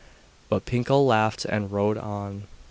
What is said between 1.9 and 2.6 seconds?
on.